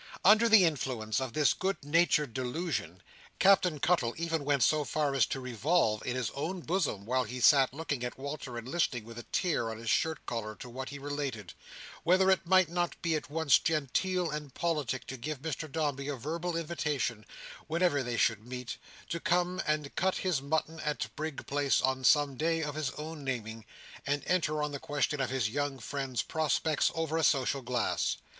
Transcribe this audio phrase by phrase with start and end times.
[0.25, 3.03] Under the influence of this good natured delusion,
[3.37, 7.39] Captain Cuttle even went so far as to revolve in his own bosom, while he
[7.39, 10.89] sat looking at Walter and listening with a tear on his shirt collar to what
[10.89, 11.53] he related,
[12.01, 16.15] whether it might not be at once genteel and politic to give Mr Dombey a
[16.15, 17.23] verbal invitation,
[17.67, 18.77] whenever they should meet,
[19.09, 23.23] to come and cut his mutton in Brig Place on some day of his own
[23.23, 23.65] naming,
[24.07, 28.17] and enter on the question of his young friend's prospects over a social glass.